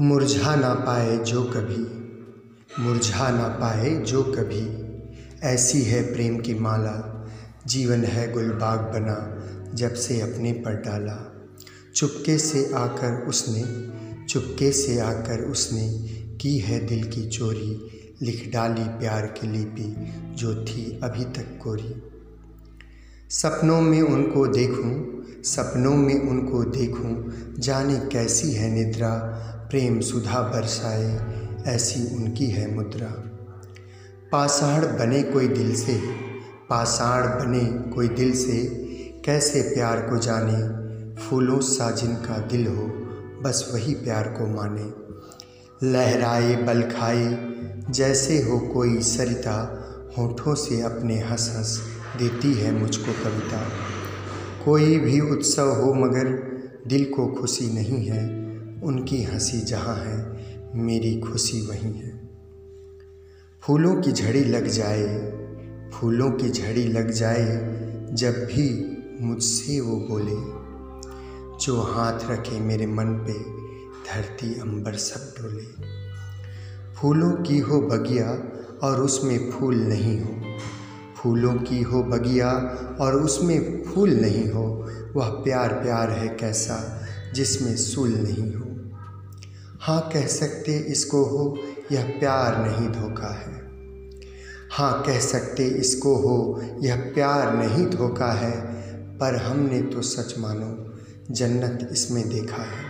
मुरझा 0.00 0.56
ना 0.56 0.74
पाए 0.74 1.16
जो 1.16 1.42
कभी। 1.44 1.82
मुरझा 2.82 3.30
ना 3.30 3.48
पाए 3.48 3.90
जो 3.90 4.22
कभी। 4.22 4.84
ऐसी 5.46 5.82
है 5.82 6.14
प्रेम 6.14 6.38
की 6.38 6.54
माला, 6.54 7.26
जीवन 7.66 8.04
है 8.04 8.32
गुलबाग 8.32 8.80
बना, 8.80 9.46
जब 9.74 9.94
से 9.94 10.20
अपने 10.20 10.52
पर 10.52 10.74
डाला। 10.74 11.46
चुपके 11.94 12.38
से 12.38 12.72
आकर 12.74 13.26
उसने, 13.26 13.64
चुपके 14.24 14.72
से 14.72 15.00
आकर 15.00 15.44
उसने 15.44 15.88
की 16.36 16.58
है 16.58 16.86
दिल 16.86 17.04
की 17.04 17.28
चोरी, 17.28 17.90
लिख 18.22 18.50
डाली 18.52 18.84
प्यार 18.84 19.26
की 19.26 19.46
लिपि 19.46 19.96
जो 20.34 20.64
थी 20.64 21.00
अभी 21.02 21.24
तक 21.24 21.58
कोरी। 21.62 22.02
सपनों 23.30 23.80
में 23.80 24.02
उनको 24.02 24.46
देखूँ, 24.46 25.24
सपनों 25.42 25.96
में 25.96 26.20
उनको 26.20 26.64
देखूँ, 26.64 27.32
जाने 27.58 27.96
कैसी 27.96 28.52
है 28.52 28.70
निद्रा 28.70 29.50
प्रेम 29.70 30.00
सुधा 30.00 30.40
बरसाए, 30.40 31.20
ऐसी 31.66 32.16
उनकी 32.16 32.46
है 32.46 32.74
मुद्रा। 32.74 33.06
पाषाण 34.32 34.82
बने 34.82 35.22
कोई 35.22 35.48
दिल 35.48 35.74
से, 35.74 36.00
पाषाण 36.68 37.22
बने 37.22 37.90
कोई 37.90 38.08
दिल 38.08 38.32
से, 38.32 38.64
कैसे 39.24 39.62
प्यार 39.62 40.00
को 40.00 40.18
जाने, 40.18 40.84
फूलों 41.14 41.60
सा 41.60 41.90
जिनका 41.90 42.38
दिल 42.38 42.66
हो, 42.66 42.86
बस 43.42 43.70
वही 43.74 43.94
प्यार 43.94 44.28
को 44.28 44.46
माने। 44.46 45.04
लहराए, 45.92 46.56
बल 46.56 46.82
खाए, 46.82 47.38
जैसे 47.90 48.42
हो 48.42 48.58
कोई 48.58 49.00
सरिता, 49.00 49.80
होठों 50.18 50.54
से 50.54 50.80
अपने 50.82 51.20
हंस 51.20 51.54
हंस 51.56 51.80
देती 52.18 52.54
है 52.54 52.72
मुझको 52.72 53.12
कविता। 53.12 53.68
कोई 54.64 54.98
भी 54.98 55.20
उत्सव 55.20 55.68
हो 55.68 55.94
मगर 55.94 56.54
दिल 56.86 57.04
को 57.04 57.26
खुशी 57.26 57.74
नहीं 57.74 58.06
है 58.06 58.44
उनकी 58.84 59.22
हँसी 59.22 59.60
जहाँ 59.60 59.96
है, 59.96 60.44
मेरी 60.74 61.20
खुशी 61.20 61.60
वहीं 61.60 61.94
है। 61.94 62.28
फूलों 63.62 64.02
की 64.02 64.12
झड़ी 64.12 64.44
लग 64.44 64.66
जाए, 64.66 65.34
फूलों 65.90 66.30
की 66.30 66.50
झड़ी 66.50 66.84
लग 66.84 67.10
जाए, 67.10 67.44
जब 68.12 68.32
भी 68.32 68.96
मुझसे 69.20 69.80
वो 69.80 69.96
बोले, 69.96 70.64
जो 71.64 71.80
हाथ 71.80 72.18
रखे 72.30 72.60
मेरे 72.60 72.86
मन 72.86 73.04
पे, 73.04 73.32
धरती 74.12 74.60
अंबर 74.60 74.92
सब 74.92 75.42
डोले। 75.42 75.94
फूलों 76.94 77.32
की 77.32 77.58
हो 77.58 77.80
बगिया 77.80 78.30
और 78.86 79.00
उसमें 79.00 79.50
फूल 79.50 79.74
नहीं 79.74 80.20
हो। 80.20 80.40
फूलों 81.22 81.54
की 81.54 81.82
हो 81.82 82.02
बगिया 82.02 82.50
और 83.00 83.22
उसमें 83.22 83.82
फूल 83.82 84.10
नहीं 84.10 84.50
हो, 84.50 84.90
वह 85.16 85.28
प्यार 85.28 85.72
प्यार 85.72 86.10
है 86.10 86.28
कैसा, 86.28 87.06
जिसमें 87.34 87.76
सूल 87.76 88.08
नहीं 88.08 88.54
हो। 88.54 88.73
हाँ 89.86 90.10
कह 90.12 90.26
सकते 90.26 90.78
इसको 90.78 91.24
हो, 91.24 91.58
यह 91.92 92.04
प्यार 92.04 92.68
नहीं 92.68 92.88
धोखा 92.88 93.34
है। 93.34 93.62
हाँ 94.72 95.02
कह 95.06 95.20
सकते 95.20 95.64
इसको 95.66 96.14
हो, 96.14 96.62
यह 96.80 96.96
प्यार 96.96 97.56
नहीं 97.56 97.86
धोखा 97.86 98.32
है, 98.32 98.60
पर 99.18 99.36
हमने 99.36 99.82
तो 99.82 100.02
सच 100.02 100.38
मानो, 100.38 100.98
जन्नत 101.30 101.88
इसमें 101.92 102.28
देखा 102.28 102.62
है। 102.62 102.84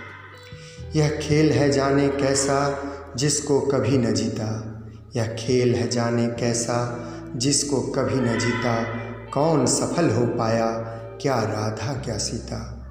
यह 0.97 1.19
खेल 1.23 1.51
है 1.51 1.71
जाने 1.71 2.09
कैसा, 2.09 2.83
जिसको 3.17 3.61
कभी 3.61 3.99
न 3.99 4.15
जीता। 4.15 4.83
यह 5.17 5.37
खेल 5.39 5.75
है 5.75 5.89
जाने 5.89 6.27
कैसा, 6.27 7.09
जिसको 7.37 7.81
कभी 7.81 8.21
न 8.21 8.39
जीता। 8.39 8.85
कौन 9.35 9.67
सफल 9.67 10.11
हो 10.11 10.27
पाया, 10.27 10.71
क्या 11.23 11.43
राधा 11.43 11.93
क्या 11.93 12.19
सीता। 12.19 12.87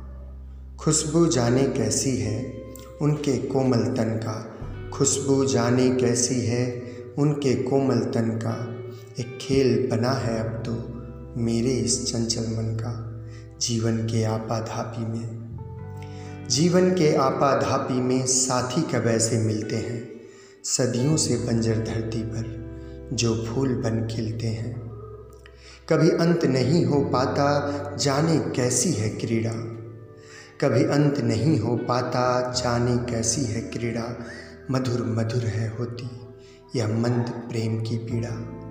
खुशबू 0.79 1.27
जाने 1.27 1.63
कैसी 1.63 2.17
है 2.17 2.62
उनके 3.03 3.37
कोमल 3.37 3.79
तन 3.79 4.21
का। 4.23 4.59
खुशबू 4.93 5.45
जाने 5.45 5.89
कैसी 5.89 6.35
है 6.35 6.83
उनके 7.17 7.55
कोमल 7.55 7.99
तन 7.99 8.39
का। 8.43 8.79
एक 9.19 9.37
खेल 9.41 9.87
बना 9.91 10.11
है 10.11 10.39
अब 10.39 10.63
तो 10.63 10.93
मेरे 11.41 11.69
इस 11.69 12.13
चंचल 12.13 12.41
मन 12.41 12.77
का। 12.81 13.09
जीवन 13.61 13.97
के 13.97 14.23
आपाधापी 14.23 15.05
में। 15.05 15.43
जीवन 16.49 16.91
के 16.91 17.15
आपाधापी 17.15 17.93
में 17.93 18.25
साथी 18.25 18.81
कब 18.81 19.07
ऐसे 19.07 19.37
मिलते 19.37 19.75
हैं? 19.75 20.09
सदियों 20.63 21.17
से 21.17 21.35
बंजर 21.37 21.75
धरती 21.75 22.23
पर 22.23 22.63
जो 23.13 23.45
फूल 23.45 23.69
बन 23.69 24.07
खिलते 24.07 24.47
हैं। 24.47 24.81
कभी 25.89 26.09
अंत 26.09 26.45
नहीं 26.45 26.85
हो 26.85 27.01
पाता 27.01 27.71
जाने 27.97 28.37
कैसी 28.37 28.91
है 28.91 29.09
क्रीड़ा। 29.09 29.82
कभी 30.61 30.83
अंत 30.83 31.19
नहीं 31.19 31.59
हो 31.59 31.75
पाता। 31.75 32.51
जाने 32.51 33.11
कैसी 33.11 33.41
है 33.41 33.61
क्रीड़ा? 33.61 34.25
मधुर 34.71 35.05
मधुर 35.05 35.41
है 35.41 35.77
होती। 35.77 36.09
यह 36.75 36.87
मंद 36.87 37.29
प्रेम 37.29 37.81
की 37.81 37.97
पीड़ा। 37.97 38.62